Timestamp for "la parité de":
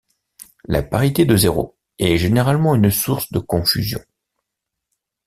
0.65-1.37